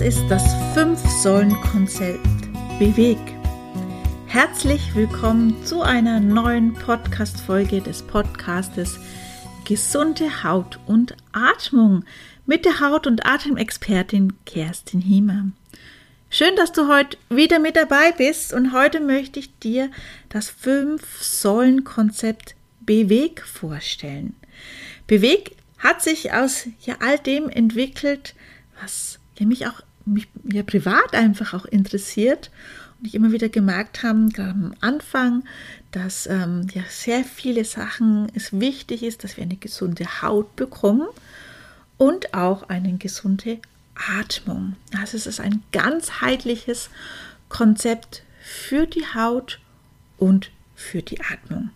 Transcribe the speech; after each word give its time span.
Das 0.00 0.16
ist 0.16 0.28
das 0.30 0.54
Fünf-Säulen-Konzept 0.72 2.24
Beweg. 2.78 3.18
Herzlich 4.28 4.94
willkommen 4.94 5.62
zu 5.66 5.82
einer 5.82 6.20
neuen 6.20 6.72
Podcast-Folge 6.72 7.82
des 7.82 8.00
Podcastes 8.00 8.98
Gesunde 9.66 10.42
Haut 10.42 10.78
und 10.86 11.14
Atmung 11.32 12.06
mit 12.46 12.64
der 12.64 12.80
Haut- 12.80 13.06
und 13.06 13.26
Atemexpertin 13.26 14.32
Kerstin 14.46 15.02
Hiemer. 15.02 15.50
Schön, 16.30 16.56
dass 16.56 16.72
du 16.72 16.88
heute 16.88 17.18
wieder 17.28 17.58
mit 17.58 17.76
dabei 17.76 18.12
bist 18.12 18.54
und 18.54 18.72
heute 18.72 19.00
möchte 19.00 19.38
ich 19.38 19.54
dir 19.58 19.90
das 20.30 20.48
Fünf-Säulen-Konzept 20.48 22.54
Beweg 22.80 23.42
vorstellen. 23.42 24.34
Beweg 25.06 25.56
hat 25.76 26.00
sich 26.00 26.32
aus 26.32 26.68
ja, 26.80 26.94
all 27.00 27.18
dem 27.18 27.50
entwickelt, 27.50 28.34
was 28.80 29.18
ja, 29.38 29.44
mich 29.44 29.66
auch 29.66 29.82
mich 30.04 30.28
ja 30.50 30.62
privat 30.62 31.14
einfach 31.14 31.54
auch 31.54 31.64
interessiert 31.66 32.50
und 32.98 33.06
ich 33.06 33.14
immer 33.14 33.32
wieder 33.32 33.48
gemerkt 33.48 34.02
habe, 34.02 34.28
gerade 34.32 34.50
am 34.50 34.74
Anfang, 34.80 35.44
dass 35.92 36.26
ähm, 36.26 36.66
ja 36.72 36.82
sehr 36.88 37.24
viele 37.24 37.64
Sachen 37.64 38.30
es 38.34 38.58
wichtig 38.58 39.02
ist, 39.02 39.24
dass 39.24 39.36
wir 39.36 39.44
eine 39.44 39.56
gesunde 39.56 40.22
Haut 40.22 40.54
bekommen 40.56 41.06
und 41.96 42.34
auch 42.34 42.68
eine 42.68 42.96
gesunde 42.96 43.58
Atmung. 44.18 44.76
Also 44.98 45.16
es 45.16 45.26
ist 45.26 45.40
ein 45.40 45.62
ganzheitliches 45.72 46.90
Konzept 47.48 48.22
für 48.40 48.86
die 48.86 49.04
Haut 49.14 49.60
und 50.16 50.50
für 50.74 51.02
die 51.02 51.20
Atmung. 51.20 51.70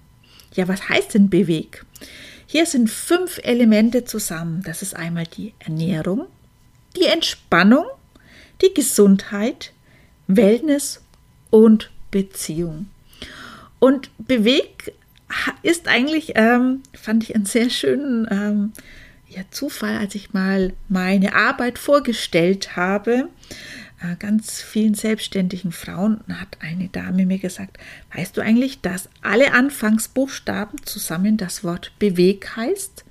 Ja, 0.55 0.69
was 0.69 0.89
heißt 0.89 1.15
denn 1.15 1.29
Beweg? 1.29 1.85
Hier 2.47 2.67
sind 2.67 2.89
fünf 2.89 3.41
Elemente 3.43 4.05
zusammen. 4.05 4.63
Das 4.65 4.83
ist 4.83 4.95
einmal 4.95 5.27
die 5.27 5.55
Ernährung, 5.59 6.27
die 6.97 7.07
Entspannung, 7.07 7.85
die 8.65 8.75
Gesundheit, 8.75 9.73
Wellness 10.27 11.03
und 11.51 11.91
Beziehung. 12.11 12.87
Und 13.79 14.11
Beweg 14.19 14.93
ist 15.63 15.89
eigentlich, 15.89 16.33
ähm, 16.37 16.83
fand 16.95 17.25
ich 17.25 17.35
einen 17.35 17.47
sehr 17.47 17.71
schönen 17.71 18.27
ähm, 18.31 18.73
ja, 19.29 19.43
Zufall, 19.51 19.97
als 19.97 20.15
ich 20.15 20.33
mal 20.33 20.73
meine 20.89 21.35
Arbeit 21.35 21.79
vorgestellt 21.79 22.77
habe. 22.77 23.29
Äh, 24.01 24.17
ganz 24.17 24.63
vielen 24.63 24.95
selbstständigen 24.95 25.73
Frauen 25.73 26.21
hat 26.33 26.59
eine 26.61 26.89
Dame 26.89 27.27
mir 27.27 27.39
gesagt, 27.39 27.79
weißt 28.15 28.37
du 28.37 28.41
eigentlich, 28.41 28.81
dass 28.81 29.09
alle 29.23 29.53
Anfangsbuchstaben 29.53 30.85
zusammen 30.85 31.37
das 31.37 31.65
Wort 31.65 31.93
Beweg 31.99 32.57
heißt? 32.57 33.05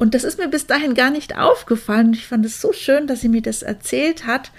Und 0.00 0.14
das 0.14 0.24
ist 0.24 0.38
mir 0.38 0.48
bis 0.48 0.66
dahin 0.66 0.94
gar 0.94 1.10
nicht 1.10 1.36
aufgefallen. 1.36 2.14
Ich 2.14 2.26
fand 2.26 2.46
es 2.46 2.58
so 2.58 2.72
schön, 2.72 3.06
dass 3.06 3.20
sie 3.20 3.28
mir 3.28 3.42
das 3.42 3.60
erzählt 3.60 4.24
hat, 4.24 4.50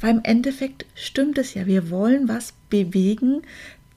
weil 0.00 0.10
im 0.10 0.20
Endeffekt 0.22 0.84
stimmt 0.94 1.38
es 1.38 1.54
ja. 1.54 1.64
Wir 1.64 1.88
wollen 1.88 2.28
was 2.28 2.52
bewegen, 2.68 3.40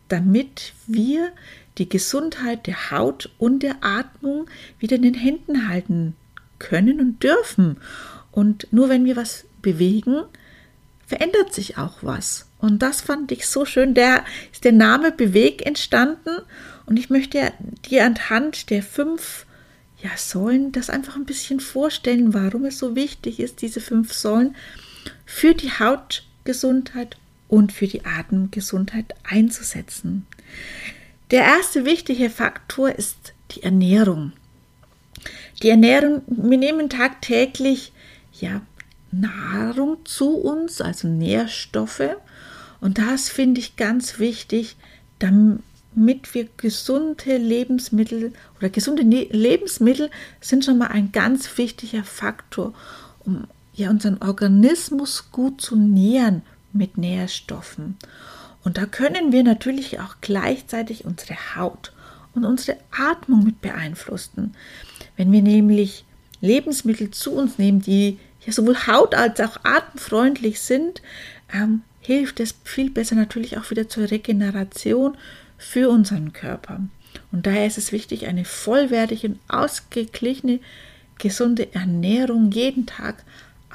damit 0.07 0.71
wir 0.87 1.33
die 1.77 1.89
Gesundheit 1.89 2.65
der 2.65 2.91
Haut 2.91 3.29
und 3.37 3.61
der 3.61 3.83
Atmung 3.83 4.45
wieder 4.79 4.95
in 4.95 5.01
den 5.01 5.15
Händen 5.15 5.67
halten 5.67 6.15
können 6.59 7.01
und 7.01 7.21
dürfen. 7.21 7.75
Und 8.31 8.69
nur 8.71 8.87
wenn 8.87 9.03
wir 9.03 9.17
was 9.17 9.43
bewegen, 9.61 10.23
verändert 11.05 11.53
sich 11.53 11.77
auch 11.77 12.03
was. 12.03 12.47
Und 12.57 12.81
das 12.81 13.01
fand 13.01 13.33
ich 13.33 13.47
so 13.47 13.65
schön. 13.65 13.95
Der 13.95 14.23
ist 14.53 14.63
der 14.63 14.71
Name 14.71 15.11
Beweg 15.11 15.65
entstanden. 15.65 16.37
Und 16.85 16.97
ich 16.97 17.09
möchte 17.09 17.51
dir 17.89 18.05
anhand 18.05 18.69
der 18.69 18.81
fünf 18.81 19.45
ja, 20.01 20.11
Säulen 20.17 20.71
das 20.71 20.89
einfach 20.89 21.15
ein 21.15 21.25
bisschen 21.25 21.59
vorstellen, 21.59 22.33
warum 22.33 22.65
es 22.65 22.77
so 22.77 22.95
wichtig 22.95 23.39
ist, 23.39 23.61
diese 23.61 23.81
fünf 23.81 24.13
Säulen 24.13 24.55
für 25.25 25.53
die 25.53 25.71
Hautgesundheit 25.71 27.17
und 27.47 27.71
für 27.71 27.87
die 27.87 28.05
Atemgesundheit 28.05 29.15
einzusetzen. 29.23 30.25
Der 31.31 31.43
erste 31.43 31.85
wichtige 31.85 32.29
Faktor 32.29 32.91
ist 32.91 33.33
die 33.51 33.63
Ernährung. 33.63 34.33
Die 35.63 35.69
Ernährung, 35.69 36.21
wir 36.27 36.57
nehmen 36.57 36.89
tagtäglich 36.89 37.93
ja, 38.33 38.61
Nahrung 39.11 40.05
zu 40.05 40.35
uns, 40.37 40.81
also 40.81 41.07
Nährstoffe. 41.07 42.17
Und 42.81 42.97
das 42.97 43.29
finde 43.29 43.61
ich 43.61 43.77
ganz 43.77 44.19
wichtig, 44.19 44.75
damit 45.95 46.33
wir 46.33 46.47
gesunde 46.57 47.37
Lebensmittel 47.37 48.33
oder 48.57 48.69
gesunde 48.69 49.03
ne 49.03 49.27
Lebensmittel 49.31 50.09
sind 50.41 50.65
schon 50.65 50.77
mal 50.77 50.87
ein 50.87 51.11
ganz 51.11 51.57
wichtiger 51.57 52.03
Faktor, 52.03 52.73
um 53.21 53.47
ja 53.73 53.89
unseren 53.89 54.21
Organismus 54.21 55.31
gut 55.31 55.61
zu 55.61 55.75
nähren 55.75 56.41
mit 56.73 56.97
Nährstoffen. 56.97 57.97
Und 58.63 58.77
da 58.77 58.85
können 58.85 59.31
wir 59.31 59.43
natürlich 59.43 59.99
auch 59.99 60.15
gleichzeitig 60.21 61.05
unsere 61.05 61.35
Haut 61.55 61.93
und 62.33 62.45
unsere 62.45 62.77
Atmung 62.91 63.43
mit 63.43 63.61
beeinflussen. 63.61 64.55
Wenn 65.15 65.31
wir 65.31 65.41
nämlich 65.41 66.03
Lebensmittel 66.41 67.11
zu 67.11 67.31
uns 67.31 67.57
nehmen, 67.57 67.81
die 67.81 68.19
ja 68.45 68.51
sowohl 68.51 68.75
haut- 68.87 69.15
als 69.15 69.39
auch 69.39 69.57
atemfreundlich 69.63 70.59
sind, 70.59 71.01
ähm, 71.53 71.83
hilft 72.01 72.39
es 72.39 72.53
viel 72.63 72.91
besser 72.91 73.15
natürlich 73.15 73.57
auch 73.57 73.71
wieder 73.71 73.87
zur 73.87 74.11
Regeneration 74.11 75.17
für 75.57 75.89
unseren 75.89 76.33
Körper. 76.33 76.81
Und 77.31 77.45
daher 77.45 77.67
ist 77.67 77.77
es 77.77 77.91
wichtig, 77.91 78.27
eine 78.27 78.45
vollwertige 78.45 79.27
und 79.29 79.39
ausgeglichene, 79.47 80.59
gesunde 81.17 81.73
Ernährung 81.73 82.51
jeden 82.51 82.85
Tag 82.85 83.23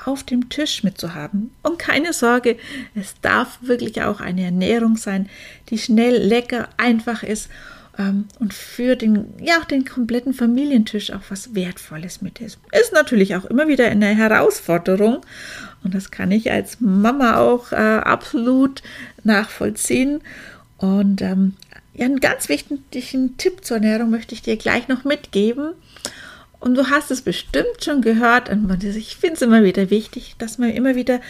auf 0.05 0.23
dem 0.23 0.49
Tisch 0.49 0.83
mitzuhaben. 0.83 1.51
Und 1.63 1.79
keine 1.79 2.13
Sorge, 2.13 2.57
es 2.95 3.15
darf 3.21 3.59
wirklich 3.63 4.03
auch 4.03 4.21
eine 4.21 4.45
Ernährung 4.45 4.97
sein, 4.97 5.29
die 5.69 5.79
schnell, 5.79 6.17
lecker, 6.17 6.69
einfach 6.77 7.23
ist 7.23 7.51
ähm, 7.99 8.27
und 8.39 8.55
für 8.55 8.97
den, 8.97 9.35
ja, 9.41 9.61
den 9.71 9.85
kompletten 9.85 10.33
Familientisch 10.33 11.13
auch 11.13 11.23
was 11.29 11.55
Wertvolles 11.55 12.23
mit 12.23 12.41
ist. 12.41 12.59
Ist 12.73 12.93
natürlich 12.93 13.37
auch 13.37 13.45
immer 13.45 13.69
wieder 13.69 13.87
eine 13.87 14.07
Herausforderung 14.07 15.21
und 15.85 15.95
das 15.95 16.11
kann 16.11 16.31
ich 16.31 16.51
als 16.51 16.81
Mama 16.81 17.39
auch 17.39 17.73
äh, 17.73 17.77
absolut 17.77 18.83
nachvollziehen. 19.23 20.23
Und 20.81 21.21
ähm, 21.21 21.55
ja, 21.93 22.07
einen 22.07 22.21
ganz 22.21 22.49
wichtigen 22.49 23.37
Tipp 23.37 23.65
zur 23.65 23.77
Ernährung 23.77 24.11
möchte 24.11 24.35
ich 24.35 24.43
dir 24.43 24.57
gleich 24.57 24.89
noch 24.89 25.05
mitgeben. 25.05 25.75
Und 26.59 26.75
du 26.75 26.89
hast 26.91 27.11
es 27.11 27.23
bestimmt 27.23 27.85
schon 27.85 28.01
gehört. 28.01 28.49
Und 28.49 28.83
ich 28.83 29.17
finde 29.17 29.37
es 29.37 29.43
immer 29.43 29.63
wieder 29.63 29.91
wichtig, 29.91 30.37
dass 30.39 30.59
wir 30.59 30.75
immer 30.75 30.95
wieder 30.95 31.21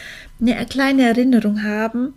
eine 0.41 0.65
kleine 0.67 1.03
Erinnerung 1.03 1.63
haben. 1.65 2.15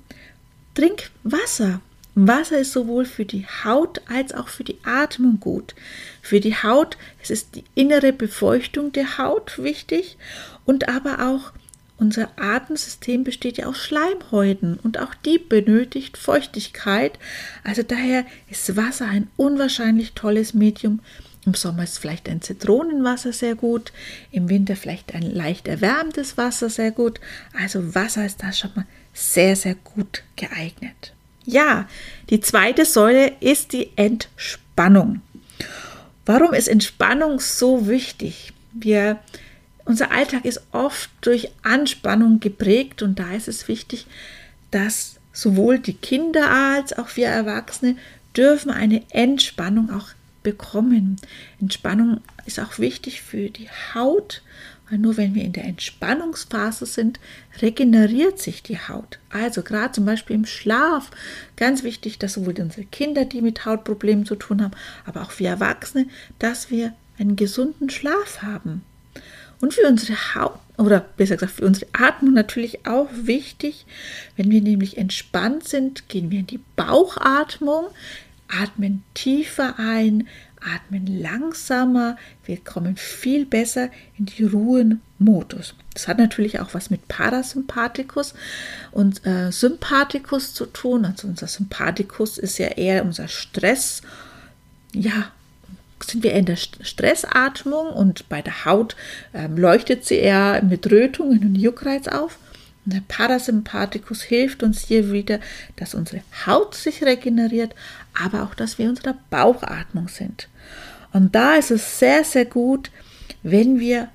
Trink 0.76 1.10
Wasser. 1.24 1.82
Wasser 2.16 2.60
ist 2.60 2.74
sowohl 2.74 3.06
für 3.06 3.26
die 3.26 3.48
Haut 3.64 4.02
als 4.08 4.34
auch 4.34 4.48
für 4.48 4.64
die 4.64 4.78
Atmung 4.84 5.40
gut. 5.40 5.74
Für 6.22 6.40
die 6.40 6.56
Haut, 6.56 6.98
es 7.22 7.32
ist 7.32 7.56
die 7.56 7.64
innere 7.74 8.14
Befeuchtung 8.14 8.92
der 8.92 9.18
Haut 9.18 9.58
wichtig 9.58 10.18
und 10.66 10.88
aber 10.88 11.28
auch 11.28 11.52
unser 12.04 12.28
Atemsystem 12.36 13.24
besteht 13.24 13.58
ja 13.58 13.68
aus 13.68 13.78
Schleimhäuten 13.78 14.78
und 14.78 15.00
auch 15.00 15.14
die 15.16 15.38
benötigt 15.38 16.18
Feuchtigkeit. 16.18 17.18
Also 17.64 17.82
daher 17.82 18.26
ist 18.52 18.76
Wasser 18.76 19.08
ein 19.08 19.30
unwahrscheinlich 19.38 20.12
tolles 20.12 20.54
Medium. 20.54 21.00
Im 21.46 21.54
Sommer 21.54 21.86
ist 21.86 22.00
vielleicht 22.00 22.28
ein 22.28 22.42
Zitronenwasser 22.42 23.32
sehr 23.32 23.56
gut, 23.56 23.94
im 24.32 24.50
Winter 24.50 24.76
vielleicht 24.76 25.16
ein 25.16 25.24
leicht 25.24 25.70
erwärmtes 25.70 26.36
Wasser 26.36 26.70
sehr 26.70 26.92
gut. 26.92 27.22
Also 27.58 27.96
Wasser 27.96 28.26
ist 28.26 28.44
da 28.44 28.52
schon 28.52 28.72
mal 28.76 28.86
sehr, 29.14 29.56
sehr 29.56 29.76
gut 29.76 30.24
geeignet. 30.36 31.14
Ja, 31.46 31.88
die 32.30 32.42
zweite 32.42 32.84
Säule 32.84 33.32
ist 33.40 33.72
die 33.72 33.92
Entspannung. 33.96 35.22
Warum 36.26 36.54
ist 36.54 36.68
Entspannung 36.68 37.40
so 37.40 37.88
wichtig? 37.88 38.52
Wir 38.74 39.20
unser 39.86 40.12
Alltag 40.12 40.46
ist 40.46 40.62
oft 40.72 41.10
durch 41.22 41.52
Anspannung 41.64 42.40
geprägt 42.40 43.02
und 43.02 43.20
da 43.20 43.34
ist 43.34 43.48
es 43.48 43.68
wichtig, 43.68 44.06
dass 44.72 45.20
sowohl 45.32 45.80
die 45.80 45.96
Kinder 45.96 46.50
als 46.50 46.98
auch 46.98 47.16
wir 47.16 47.28
Erwachsene 47.28 47.96
dürfen 48.36 48.72
eine 48.72 49.04
Entspannung 49.12 49.92
auch 49.92 50.10
bekommen. 50.42 51.18
Entspannung 51.60 52.22
ist 52.46 52.60
auch 52.60 52.80
wichtig 52.80 53.22
für 53.22 53.50
die 53.50 53.70
Haut, 53.94 54.42
weil 54.90 55.00
nur 55.00 55.18
wenn 55.18 55.34
wir 55.34 55.44
in 55.44 55.54
der 55.54 55.64
Entspannungsphase 55.66 56.86
sind, 56.86 57.20
regeneriert 57.62 58.40
sich 58.40 58.64
die 58.64 58.80
Haut. 58.80 59.20
Also 59.30 59.64
gerade 59.64 59.94
zum 59.94 60.06
Beispiel 60.06 60.36
im 60.36 60.46
Schlaf, 60.46 61.10
ganz 61.56 61.84
wichtig, 61.84 62.20
dass 62.20 62.34
sowohl 62.34 62.60
unsere 62.60 62.86
Kinder, 62.86 63.26
die 63.26 63.42
mit 63.42 63.66
Hautproblemen 63.66 64.26
zu 64.26 64.36
tun 64.36 64.62
haben, 64.62 64.74
aber 65.06 65.22
auch 65.22 65.40
wir 65.40 65.50
Erwachsene, 65.50 66.08
dass 66.40 66.70
wir 66.70 66.94
einen 67.18 67.36
gesunden 67.36 67.90
Schlaf 67.90 68.42
haben. 68.42 68.84
Und 69.64 69.74
für 69.74 69.88
unsere 69.88 70.36
Haut 70.36 70.60
oder 70.78 71.00
besser 71.00 71.36
gesagt 71.36 71.54
für 71.54 71.66
unsere 71.66 71.88
Atmung 71.94 72.34
natürlich 72.34 72.86
auch 72.86 73.08
wichtig. 73.14 73.86
Wenn 74.36 74.52
wir 74.52 74.60
nämlich 74.60 74.98
entspannt 74.98 75.66
sind, 75.66 76.10
gehen 76.10 76.32
wir 76.32 76.40
in 76.40 76.48
die 76.48 76.60
Bauchatmung, 76.76 77.86
atmen 78.50 79.04
tiefer 79.14 79.76
ein, 79.80 80.28
atmen 80.60 81.08
langsamer, 81.08 82.18
wir 82.44 82.58
kommen 82.58 82.98
viel 82.98 83.46
besser 83.46 83.88
in 84.18 84.26
die 84.26 84.44
Ruhenmodus. 84.44 85.76
Das 85.94 86.10
hat 86.10 86.18
natürlich 86.18 86.60
auch 86.60 86.74
was 86.74 86.90
mit 86.90 87.08
Parasympathikus 87.08 88.34
und 88.92 89.26
äh, 89.26 89.50
Sympathikus 89.50 90.54
zu 90.54 90.66
tun. 90.66 91.06
Also 91.06 91.30
unser 91.30 91.48
Sympathikus 91.48 92.38
ist 92.38 92.58
ja 92.58 92.68
eher 92.68 93.06
unser 93.06 93.30
Stress. 93.30 94.02
Ja, 94.92 95.32
sind 96.12 96.24
wir 96.24 96.34
in 96.34 96.46
der 96.46 96.56
Stressatmung 96.56 97.88
und 97.88 98.28
bei 98.30 98.42
der 98.42 98.66
Haut 98.66 98.96
ähm, 99.34 99.58
leuchtet 99.58 100.06
sie 100.06 100.16
eher 100.16 100.64
mit 100.64 100.90
Rötungen 100.92 101.40
und 101.40 101.56
Juckreiz 101.56 102.08
auf. 102.08 102.38
Und 102.86 102.94
der 102.94 103.04
Parasympathikus 103.08 104.24
hilft 104.24 104.62
uns 104.62 104.82
hier 104.82 105.12
wieder, 105.12 105.40
dass 105.78 105.96
unsere 105.96 106.22
Haut 106.46 106.76
sich 106.76 107.04
regeneriert, 107.04 107.74
aber 108.14 108.44
auch, 108.44 108.56
dass 108.56 108.78
wir 108.78 108.86
in 108.86 108.92
unserer 108.92 109.18
Bauchatmung 109.30 110.10
sind. 110.10 110.50
Und 111.14 111.34
da 111.36 111.56
ist 111.56 111.72
es 111.72 112.00
sehr, 112.00 112.24
sehr 112.24 112.46
gut, 112.46 112.92
wenn 113.44 113.80
wir 113.80 114.10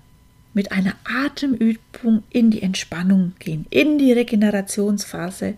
mit 0.52 0.72
einer 0.72 0.94
Atemübung 1.04 2.24
in 2.30 2.50
die 2.50 2.62
Entspannung 2.62 3.32
gehen, 3.38 3.66
in 3.70 3.98
die 3.98 4.12
Regenerationsphase 4.12 5.54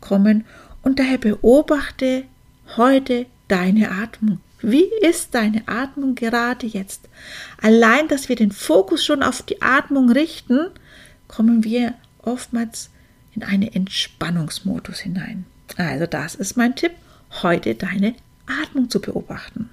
kommen 0.00 0.44
und 0.82 0.98
daher 1.00 1.18
beobachte 1.18 2.24
heute 2.76 3.26
deine 3.48 3.90
Atmung. 3.90 4.38
Wie 4.66 4.88
ist 5.02 5.34
deine 5.34 5.68
Atmung 5.68 6.14
gerade 6.14 6.66
jetzt? 6.66 7.10
Allein, 7.60 8.08
dass 8.08 8.30
wir 8.30 8.36
den 8.36 8.50
Fokus 8.50 9.04
schon 9.04 9.22
auf 9.22 9.42
die 9.42 9.60
Atmung 9.60 10.10
richten, 10.10 10.70
kommen 11.28 11.64
wir 11.64 11.92
oftmals 12.22 12.88
in 13.34 13.42
einen 13.42 13.68
Entspannungsmodus 13.68 15.00
hinein. 15.00 15.44
Also 15.76 16.06
das 16.06 16.34
ist 16.34 16.56
mein 16.56 16.74
Tipp, 16.76 16.92
heute 17.42 17.74
deine 17.74 18.14
Atmung 18.46 18.88
zu 18.88 19.00
beobachten. 19.00 19.68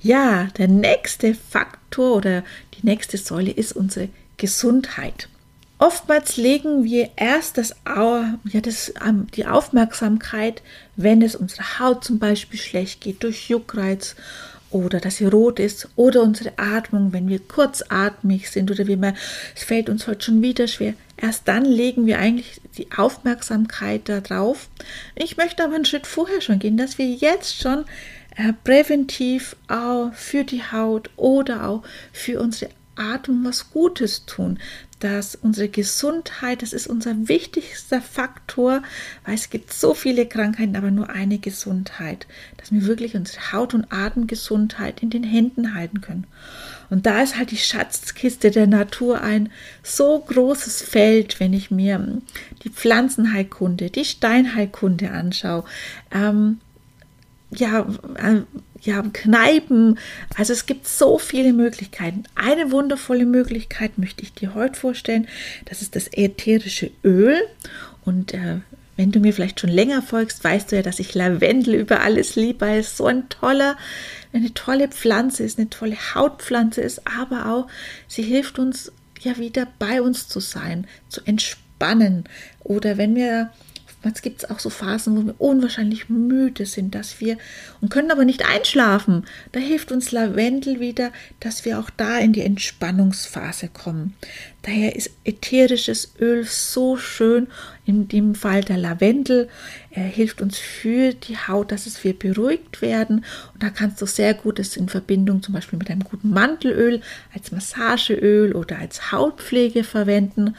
Ja, 0.00 0.48
der 0.58 0.66
nächste 0.66 1.34
Faktor 1.34 2.16
oder 2.16 2.44
die 2.74 2.84
nächste 2.84 3.18
Säule 3.18 3.52
ist 3.52 3.72
unsere 3.72 4.08
Gesundheit. 4.36 5.28
Oftmals 5.78 6.38
legen 6.38 6.84
wir 6.84 7.10
erst 7.16 7.58
das, 7.58 7.74
ja, 7.86 8.60
das, 8.60 8.94
die 9.34 9.46
Aufmerksamkeit, 9.46 10.62
wenn 10.96 11.20
es 11.20 11.36
unserer 11.36 11.78
Haut 11.78 12.02
zum 12.02 12.18
Beispiel 12.18 12.58
schlecht 12.58 13.02
geht, 13.02 13.22
durch 13.22 13.50
Juckreiz 13.50 14.16
oder 14.70 15.00
dass 15.00 15.16
sie 15.16 15.26
rot 15.26 15.60
ist 15.60 15.88
oder 15.96 16.22
unsere 16.22 16.58
Atmung, 16.58 17.12
wenn 17.12 17.28
wir 17.28 17.38
kurzatmig 17.38 18.50
sind 18.50 18.70
oder 18.70 18.86
wie 18.86 18.96
man, 18.96 19.16
es 19.54 19.64
fällt 19.64 19.88
uns 19.88 20.06
heute 20.06 20.24
schon 20.24 20.42
wieder 20.42 20.66
schwer. 20.66 20.94
Erst 21.16 21.46
dann 21.46 21.64
legen 21.64 22.06
wir 22.06 22.18
eigentlich 22.18 22.60
die 22.76 22.88
Aufmerksamkeit 22.96 24.08
darauf. 24.08 24.68
Ich 25.14 25.36
möchte 25.36 25.62
aber 25.62 25.74
einen 25.74 25.84
Schritt 25.84 26.06
vorher 26.06 26.40
schon 26.40 26.58
gehen, 26.58 26.76
dass 26.76 26.98
wir 26.98 27.06
jetzt 27.06 27.60
schon 27.60 27.84
äh, 28.36 28.52
präventiv 28.64 29.56
auch 29.68 30.12
für 30.14 30.44
die 30.44 30.62
Haut 30.62 31.10
oder 31.16 31.68
auch 31.68 31.82
für 32.12 32.40
unsere 32.40 32.70
Atmung 32.96 33.44
was 33.44 33.70
Gutes 33.70 34.24
tun, 34.26 34.58
dass 34.98 35.34
unsere 35.34 35.68
Gesundheit, 35.68 36.62
das 36.62 36.72
ist 36.72 36.86
unser 36.86 37.28
wichtigster 37.28 38.00
Faktor, 38.00 38.82
weil 39.24 39.34
es 39.34 39.50
gibt 39.50 39.72
so 39.72 39.92
viele 39.92 40.26
Krankheiten, 40.26 40.76
aber 40.76 40.90
nur 40.90 41.10
eine 41.10 41.38
Gesundheit, 41.38 42.26
dass 42.56 42.72
wir 42.72 42.86
wirklich 42.86 43.14
unsere 43.14 43.52
Haut- 43.52 43.74
und 43.74 43.92
Atemgesundheit 43.92 45.02
in 45.02 45.10
den 45.10 45.22
Händen 45.22 45.74
halten 45.74 46.00
können. 46.00 46.26
Und 46.88 47.04
da 47.04 47.22
ist 47.22 47.36
halt 47.36 47.50
die 47.50 47.56
Schatzkiste 47.56 48.50
der 48.50 48.66
Natur 48.66 49.20
ein 49.20 49.50
so 49.82 50.18
großes 50.20 50.82
Feld, 50.82 51.40
wenn 51.40 51.52
ich 51.52 51.70
mir 51.70 52.22
die 52.62 52.70
Pflanzenheilkunde, 52.70 53.90
die 53.90 54.04
Steinheilkunde 54.04 55.10
anschaue. 55.10 55.64
Ähm, 56.12 56.60
ja, 57.50 57.86
äh, 58.16 58.42
ja, 58.80 59.02
Kneipen. 59.12 59.98
Also 60.36 60.52
es 60.52 60.66
gibt 60.66 60.86
so 60.86 61.18
viele 61.18 61.52
Möglichkeiten. 61.52 62.24
Eine 62.34 62.70
wundervolle 62.70 63.26
Möglichkeit 63.26 63.98
möchte 63.98 64.22
ich 64.22 64.32
dir 64.32 64.54
heute 64.54 64.78
vorstellen. 64.78 65.28
Das 65.64 65.82
ist 65.82 65.96
das 65.96 66.08
ätherische 66.12 66.90
Öl. 67.04 67.40
Und 68.04 68.34
äh, 68.34 68.60
wenn 68.96 69.12
du 69.12 69.20
mir 69.20 69.32
vielleicht 69.32 69.60
schon 69.60 69.70
länger 69.70 70.02
folgst, 70.02 70.42
weißt 70.42 70.72
du 70.72 70.76
ja, 70.76 70.82
dass 70.82 71.00
ich 71.00 71.14
Lavendel 71.14 71.74
über 71.74 72.00
alles 72.00 72.34
liebe, 72.36 72.62
weil 72.62 72.80
es 72.80 72.96
so 72.96 73.06
ein 73.06 73.28
toller, 73.28 73.76
eine 74.32 74.54
tolle 74.54 74.88
Pflanze 74.88 75.44
ist, 75.44 75.58
eine 75.58 75.70
tolle 75.70 75.96
Hautpflanze 76.14 76.80
ist, 76.80 77.02
aber 77.06 77.46
auch 77.52 77.66
sie 78.08 78.22
hilft 78.22 78.58
uns 78.58 78.92
ja 79.20 79.36
wieder 79.38 79.66
bei 79.78 80.00
uns 80.00 80.28
zu 80.28 80.40
sein, 80.40 80.86
zu 81.08 81.20
entspannen. 81.24 82.24
Oder 82.60 82.96
wenn 82.96 83.14
wir 83.14 83.50
Oftmals 84.06 84.22
gibt 84.22 84.44
es 84.44 84.50
auch 84.50 84.60
so 84.60 84.70
Phasen, 84.70 85.16
wo 85.16 85.26
wir 85.26 85.34
unwahrscheinlich 85.38 86.08
müde 86.08 86.64
sind, 86.64 86.94
dass 86.94 87.20
wir 87.20 87.38
und 87.80 87.90
können 87.90 88.12
aber 88.12 88.24
nicht 88.24 88.48
einschlafen. 88.48 89.24
Da 89.50 89.58
hilft 89.58 89.90
uns 89.90 90.12
Lavendel 90.12 90.78
wieder, 90.78 91.10
dass 91.40 91.64
wir 91.64 91.80
auch 91.80 91.90
da 91.90 92.18
in 92.18 92.32
die 92.32 92.42
Entspannungsphase 92.42 93.66
kommen. 93.66 94.14
Daher 94.62 94.94
ist 94.94 95.10
ätherisches 95.24 96.12
Öl 96.20 96.44
so 96.44 96.96
schön. 96.96 97.48
In 97.84 98.06
dem 98.06 98.36
Fall 98.36 98.62
der 98.62 98.76
Lavendel 98.76 99.48
er 99.96 100.04
hilft 100.04 100.42
uns 100.42 100.58
für 100.58 101.14
die 101.14 101.38
Haut, 101.38 101.72
dass 101.72 101.86
es 101.86 102.04
wir 102.04 102.12
beruhigt 102.12 102.82
werden. 102.82 103.24
Und 103.54 103.62
da 103.62 103.70
kannst 103.70 104.02
du 104.02 104.04
sehr 104.04 104.34
gut 104.34 104.58
es 104.58 104.76
in 104.76 104.90
Verbindung 104.90 105.42
zum 105.42 105.54
Beispiel 105.54 105.78
mit 105.78 105.90
einem 105.90 106.04
guten 106.04 106.30
Mantelöl 106.30 107.00
als 107.34 107.50
Massageöl 107.50 108.54
oder 108.54 108.78
als 108.78 109.10
Hautpflege 109.10 109.84
verwenden 109.84 110.54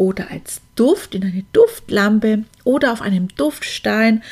oder 0.00 0.30
als 0.30 0.62
Duft 0.76 1.14
in 1.14 1.24
eine 1.24 1.44
Duftlampe 1.52 2.44
oder 2.64 2.90
auf 2.90 3.02
einem 3.02 3.28
Duftstein. 3.36 4.22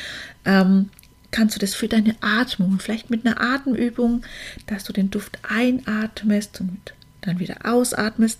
Ähm, 0.46 0.88
kannst 1.30 1.56
du 1.56 1.60
das 1.60 1.74
für 1.74 1.88
deine 1.88 2.16
Atmung, 2.22 2.78
vielleicht 2.80 3.10
mit 3.10 3.26
einer 3.26 3.38
Atemübung, 3.38 4.22
dass 4.66 4.84
du 4.84 4.94
den 4.94 5.10
Duft 5.10 5.38
einatmest 5.46 6.62
und 6.62 6.94
dann 7.20 7.38
wieder 7.38 7.66
ausatmest. 7.66 8.38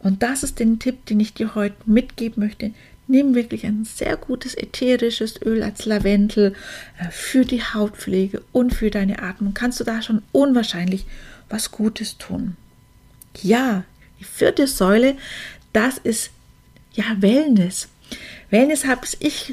Und 0.00 0.22
das 0.22 0.42
ist 0.42 0.58
der 0.58 0.78
Tipp, 0.78 1.06
den 1.06 1.18
ich 1.18 1.32
dir 1.32 1.54
heute 1.54 1.76
mitgeben 1.86 2.44
möchte. 2.44 2.72
Nimm 3.06 3.34
wirklich 3.34 3.64
ein 3.64 3.86
sehr 3.86 4.18
gutes 4.18 4.54
ätherisches 4.54 5.40
Öl 5.40 5.62
als 5.62 5.86
Lavendel 5.86 6.52
äh, 6.98 7.10
für 7.10 7.46
die 7.46 7.62
Hautpflege 7.62 8.42
und 8.52 8.74
für 8.74 8.90
deine 8.90 9.22
Atmung. 9.22 9.54
Kannst 9.54 9.80
du 9.80 9.84
da 9.84 10.02
schon 10.02 10.20
unwahrscheinlich 10.30 11.06
was 11.48 11.70
Gutes 11.70 12.18
tun. 12.18 12.58
Ja, 13.40 13.84
die 14.20 14.24
vierte 14.24 14.66
Säule, 14.66 15.16
das 15.72 15.96
ist 15.96 16.32
ja, 16.96 17.04
Wellness. 17.18 17.88
Wellness 18.50 18.86
habe 18.86 19.06
ich 19.20 19.50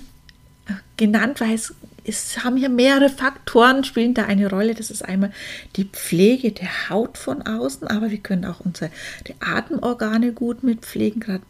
äh, 0.68 0.74
genannt, 0.98 1.42
weil 1.42 1.54
es, 1.54 1.74
es 2.06 2.44
haben 2.44 2.58
hier 2.58 2.70
mehrere 2.70 3.10
Faktoren, 3.10 3.84
spielen 3.84 4.14
da 4.14 4.26
eine 4.26 4.50
Rolle. 4.50 4.76
Das 4.76 4.90
ist 4.90 5.04
einmal 5.04 5.32
die 5.76 5.86
Pflege 5.86 6.52
der 6.52 6.90
Haut 6.90 7.18
von 7.18 7.42
außen, 7.42 7.88
aber 7.88 8.12
wir 8.12 8.20
können 8.20 8.46
auch 8.46 8.62
unsere 8.62 8.92
Atemorgane 9.40 10.32
gut 10.32 10.64
mit 10.64 10.82
pflegen, 10.82 11.20
gerade 11.20 11.44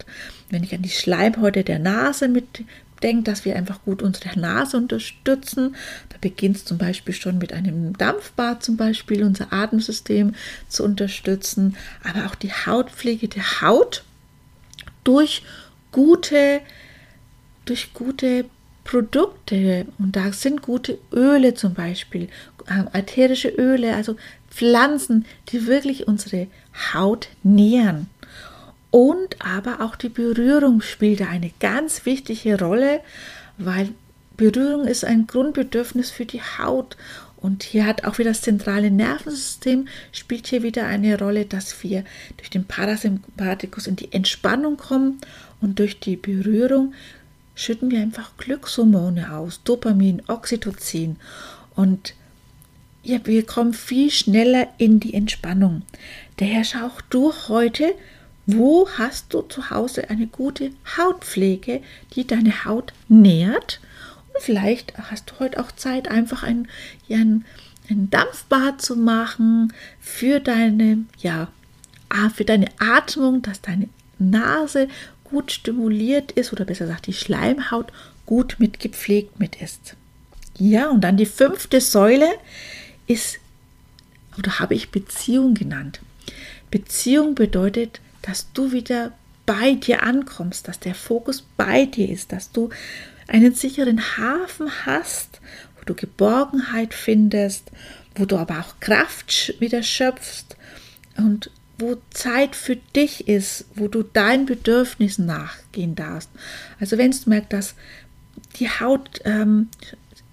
wenn 0.50 0.64
ich 0.64 0.74
an 0.74 0.82
die 0.82 0.90
Schleimhäute 0.90 1.64
der 1.64 1.80
Nase 1.80 2.28
mit 2.28 2.64
denke, 3.04 3.24
dass 3.24 3.46
wir 3.46 3.56
einfach 3.56 3.84
gut 3.84 4.02
unsere 4.02 4.40
Nase 4.40 4.78
unterstützen. 4.78 5.76
Da 6.10 6.18
beginnt 6.22 6.58
es 6.58 6.66
zum 6.66 6.78
Beispiel 6.78 7.14
schon 7.14 7.38
mit 7.38 7.54
einem 7.54 7.96
Dampfbad 7.98 8.64
zum 8.64 8.78
Beispiel, 8.78 9.24
unser 9.24 9.52
Atemsystem 9.52 10.34
zu 10.70 10.84
unterstützen, 10.84 11.76
aber 12.04 12.26
auch 12.26 12.36
die 12.36 12.52
Hautpflege 12.52 13.28
der 13.28 13.62
Haut 13.62 14.04
durch 15.04 15.44
gute, 15.94 16.60
durch 17.64 17.94
gute 17.94 18.46
Produkte 18.84 19.86
und 19.98 20.16
da 20.18 20.34
sind 20.34 20.62
gute 20.62 20.98
Öle 21.14 21.54
zum 21.54 21.74
Beispiel, 21.74 22.28
äh, 22.68 22.98
ätherische 22.98 23.48
Öle, 23.48 23.96
also 23.96 24.18
Pflanzen, 24.50 25.26
die 25.50 25.68
wirklich 25.68 26.08
unsere 26.08 26.48
Haut 26.94 27.30
nähren. 27.44 28.10
Und 28.92 29.44
aber 29.44 29.82
auch 29.82 29.96
die 29.96 30.10
Berührung 30.10 30.82
spielt 30.82 31.22
da 31.22 31.28
eine 31.28 31.52
ganz 31.60 32.06
wichtige 32.06 32.60
Rolle, 32.60 33.00
weil 33.58 33.90
Berührung 34.38 34.86
ist 34.86 35.06
ein 35.06 35.26
Grundbedürfnis 35.26 36.12
für 36.12 36.26
die 36.26 36.42
Haut. 36.42 36.98
Und 37.38 37.64
hier 37.64 37.86
hat 37.86 38.06
auch 38.06 38.20
wieder 38.20 38.30
das 38.30 38.42
zentrale 38.42 38.90
Nervensystem, 38.90 39.88
spielt 40.12 40.48
hier 40.48 40.64
wieder 40.64 40.86
eine 40.86 41.18
Rolle, 41.20 41.46
dass 41.46 41.84
wir 41.84 42.06
durch 42.38 42.50
den 42.50 42.66
Parasympathikus 42.66 43.88
in 43.88 43.96
die 43.96 44.14
Entspannung 44.14 44.78
kommen 44.78 45.20
und 45.64 45.80
durch 45.80 46.00
die 46.00 46.18
Berührung 46.18 46.94
schütten 47.56 47.90
wir 47.90 48.02
einfach 48.02 48.38
Glückshormone 48.38 49.34
aus, 49.34 49.62
Dopamin, 49.64 50.22
Oxytocin 50.28 51.18
und 51.76 52.14
ja, 53.04 53.20
wir 53.26 53.46
kommen 53.46 53.74
viel 53.74 54.10
schneller 54.12 54.68
in 54.78 55.00
die 55.00 55.14
Entspannung. 55.14 55.82
Daher 56.38 56.64
schau 56.64 56.88
auch 56.88 57.02
du 57.02 57.34
heute, 57.50 57.94
wo 58.46 58.88
hast 58.98 59.34
du 59.34 59.42
zu 59.42 59.70
Hause 59.70 60.10
eine 60.10 60.28
gute 60.28 60.72
Hautpflege, 60.98 61.82
die 62.16 62.26
deine 62.26 62.64
Haut 62.64 62.94
nährt. 63.10 63.82
Und 64.34 64.42
vielleicht 64.42 64.98
hast 64.98 65.32
du 65.32 65.40
heute 65.40 65.60
auch 65.60 65.72
Zeit, 65.74 66.08
einfach 66.08 66.44
ein, 66.44 66.70
ja, 67.08 67.18
ein, 67.18 67.46
ein 67.90 68.10
Dampfbad 68.10 68.82
zu 68.82 68.96
machen 68.96 69.74
für 70.00 70.40
deine, 70.40 71.00
ja, 71.18 71.50
für 72.34 72.46
deine 72.46 72.68
Atmung, 72.80 73.42
dass 73.42 73.62
deine 73.62 73.90
Nase 74.20 74.88
gut 75.34 75.52
stimuliert 75.52 76.32
ist 76.34 76.54
oder 76.54 76.64
besser 76.64 76.86
gesagt 76.86 77.08
die 77.08 77.14
Schleimhaut 77.14 77.92
gut 78.28 78.58
mitgepflegt 78.60 79.40
mit 79.40 79.60
ist. 79.60 79.96
Ja, 80.60 80.90
und 80.92 81.02
dann 81.02 81.18
die 81.18 81.26
fünfte 81.26 81.82
Säule 81.82 82.30
ist 83.08 83.40
oder 84.38 84.60
habe 84.60 84.76
ich 84.76 84.92
Beziehung 84.92 85.56
genannt. 85.56 86.00
Beziehung 86.70 87.34
bedeutet, 87.34 88.00
dass 88.22 88.52
du 88.54 88.72
wieder 88.72 89.12
bei 89.48 89.74
dir 89.74 90.04
ankommst, 90.04 90.68
dass 90.68 90.80
der 90.80 90.94
Fokus 90.94 91.44
bei 91.58 91.86
dir 91.86 92.10
ist, 92.10 92.32
dass 92.32 92.52
du 92.52 92.70
einen 93.28 93.56
sicheren 93.56 94.00
Hafen 94.18 94.70
hast, 94.86 95.42
wo 95.80 95.86
du 95.86 95.96
Geborgenheit 95.96 96.94
findest, 96.94 97.72
wo 98.16 98.26
du 98.26 98.38
aber 98.38 98.60
auch 98.60 98.80
Kraft 98.80 99.56
wieder 99.60 99.82
schöpfst 99.82 100.56
und 101.18 101.50
wo 101.78 101.98
Zeit 102.12 102.56
für 102.56 102.76
dich 102.76 103.28
ist, 103.28 103.66
wo 103.76 103.88
du 103.88 104.04
deinen 104.04 104.46
Bedürfnissen 104.46 105.26
nachgehen 105.26 105.96
darfst. 105.96 106.30
Also 106.80 106.98
wenn 106.98 107.12
du 107.12 107.18
merkst, 107.26 107.52
dass 107.54 107.76
die 108.58 108.70
Haut, 108.70 109.22
ähm, 109.26 109.70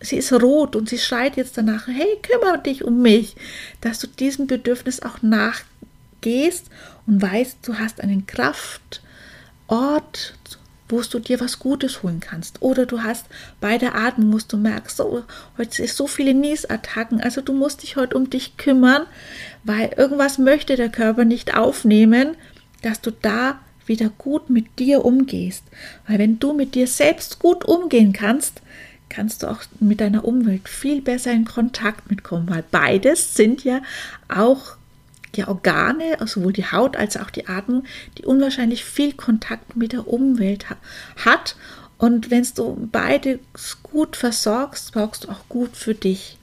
sie 0.01 0.17
ist 0.17 0.33
rot 0.33 0.77
und 0.77 0.89
sie 0.89 0.99
schreit 0.99 1.37
jetzt 1.37 1.57
danach, 1.57 1.87
hey, 1.87 2.19
kümmere 2.23 2.63
dich 2.63 2.85
um 2.85 3.03
mich, 3.03 3.37
dass 3.81 3.99
du 3.99 4.07
diesem 4.07 4.47
Bedürfnis 4.47 5.01
auch 5.01 5.23
nachgehst 5.23 6.67
und 7.07 7.21
weißt, 7.23 7.59
du 7.63 7.79
hast 7.79 8.01
einen 8.01 8.27
Kraftort, 8.27 8.99
wo 10.91 11.01
du 11.01 11.19
dir 11.19 11.41
was 11.41 11.59
Gutes 11.59 12.03
holen 12.03 12.21
kannst. 12.21 12.63
Oder 12.63 12.87
du 12.87 13.03
hast 13.03 13.27
bei 13.61 13.79
der 13.79 13.95
Atmung, 13.95 14.31
musst 14.31 14.53
du 14.53 14.57
merkst, 14.57 14.97
so, 14.97 15.25
heute 15.59 15.83
ist 15.83 15.97
so 15.97 16.07
viele 16.07 16.35
Niesattacken, 16.35 17.21
also 17.21 17.41
du 17.41 17.53
musst 17.53 17.83
dich 17.83 17.97
heute 17.97 18.17
um 18.17 18.31
dich 18.31 18.57
kümmern, 18.57 19.07
weil 19.65 19.93
irgendwas 19.97 20.39
möchte 20.39 20.77
der 20.77 20.89
Körper 20.89 21.25
nicht 21.25 21.57
aufnehmen, 21.57 22.37
dass 22.83 23.01
du 23.01 23.11
da 23.11 23.61
wieder 23.87 24.09
gut 24.09 24.51
mit 24.51 24.79
dir 24.79 25.05
umgehst. 25.05 25.65
Weil 26.07 26.19
wenn 26.19 26.39
du 26.39 26.53
mit 26.53 26.75
dir 26.75 26.87
selbst 26.87 27.39
gut 27.39 27.65
umgehen 27.65 28.13
kannst, 28.13 28.63
kannst 29.09 29.43
du 29.43 29.49
auch 29.49 29.63
mit 29.81 30.01
deiner 30.01 30.25
Umwelt 30.25 30.69
viel 30.69 31.03
besser 31.03 31.33
in 31.33 31.45
Kontakt 31.45 32.09
mitkommen, 32.09 32.49
weil 32.49 32.65
beides 32.71 33.35
sind 33.35 33.65
ja 33.65 33.83
auch 34.29 34.77
die 35.35 35.45
Organe, 35.45 36.17
sowohl 36.27 36.53
die 36.53 36.67
Haut 36.67 36.97
als 36.97 37.17
auch 37.17 37.31
die 37.31 37.47
Atmung, 37.49 37.85
die 38.19 38.25
unwahrscheinlich 38.25 38.85
viel 38.85 39.13
Kontakt 39.13 39.77
mit 39.77 39.93
der 39.93 40.09
Umwelt 40.09 40.67
hat. 41.25 41.57
Und 41.99 42.31
wenn 42.31 42.47
du 42.55 42.89
beide 42.91 43.41
gut 43.83 44.17
versorgst, 44.17 44.93
brauchst 44.93 45.25
du 45.25 45.29
auch 45.29 45.49
gut 45.49 45.77
für 45.77 45.95
dich. 45.95 46.39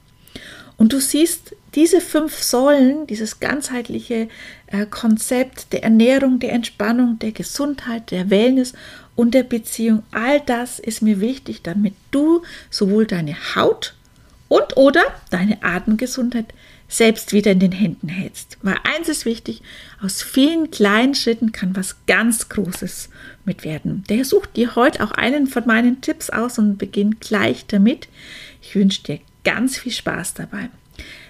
Und 0.76 0.92
du 0.92 1.00
siehst 1.00 1.56
diese 1.74 2.00
fünf 2.00 2.40
Säulen, 2.42 3.06
dieses 3.08 3.40
ganzheitliche 3.40 4.28
äh, 4.68 4.86
Konzept 4.86 5.72
der 5.72 5.82
Ernährung, 5.82 6.38
der 6.38 6.52
Entspannung, 6.52 7.18
der 7.18 7.32
Gesundheit, 7.32 8.10
der 8.12 8.30
Wellness 8.30 8.72
und 9.16 9.34
der 9.34 9.42
Beziehung, 9.42 10.04
all 10.12 10.40
das 10.40 10.78
ist 10.78 11.02
mir 11.02 11.20
wichtig, 11.20 11.62
damit 11.62 11.94
du 12.12 12.42
sowohl 12.70 13.06
deine 13.06 13.36
Haut 13.56 13.94
und 14.48 14.76
oder 14.76 15.02
deine 15.30 15.62
Atemgesundheit 15.62 16.46
selbst 16.88 17.32
wieder 17.32 17.52
in 17.52 17.60
den 17.60 17.72
Händen 17.72 18.08
hältst. 18.08 18.56
Weil 18.62 18.78
eins 18.82 19.08
ist 19.08 19.24
wichtig, 19.24 19.62
aus 20.02 20.22
vielen 20.22 20.70
kleinen 20.70 21.14
Schritten 21.14 21.52
kann 21.52 21.76
was 21.76 21.96
ganz 22.06 22.48
Großes 22.48 23.10
mit 23.44 23.64
werden. 23.64 24.04
Der 24.08 24.24
sucht 24.24 24.56
dir 24.56 24.74
heute 24.74 25.04
auch 25.04 25.12
einen 25.12 25.46
von 25.46 25.66
meinen 25.66 26.00
Tipps 26.00 26.30
aus 26.30 26.58
und 26.58 26.78
beginnt 26.78 27.20
gleich 27.20 27.66
damit. 27.66 28.08
Ich 28.62 28.74
wünsche 28.74 29.02
dir 29.02 29.20
ganz 29.44 29.78
viel 29.78 29.92
Spaß 29.92 30.34
dabei. 30.34 30.70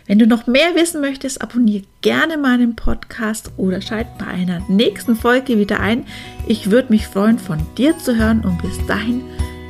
Wenn 0.06 0.18
du 0.18 0.26
noch 0.26 0.46
mehr 0.46 0.74
wissen 0.74 1.02
möchtest, 1.02 1.42
abonniere 1.42 1.84
gerne 2.00 2.38
meinen 2.38 2.74
Podcast 2.76 3.52
oder 3.58 3.82
schalt 3.82 4.06
bei 4.18 4.26
einer 4.26 4.60
nächsten 4.68 5.16
Folge 5.16 5.58
wieder 5.58 5.80
ein. 5.80 6.06
Ich 6.46 6.70
würde 6.70 6.90
mich 6.90 7.06
freuen, 7.06 7.38
von 7.38 7.58
dir 7.76 7.96
zu 7.98 8.16
hören 8.16 8.40
und 8.42 8.62
bis 8.62 8.78
dahin 8.86 9.22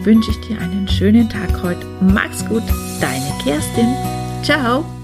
wünsche 0.03 0.31
ich 0.31 0.41
dir 0.47 0.61
einen 0.61 0.87
schönen 0.87 1.29
Tag 1.29 1.63
heute. 1.65 1.85
Mach's 2.01 2.47
gut, 2.47 2.63
deine 3.01 3.33
Kerstin. 3.43 3.93
Ciao. 4.45 4.98